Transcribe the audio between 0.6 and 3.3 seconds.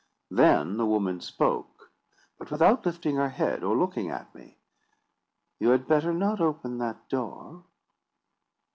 the woman spoke, but without lifting her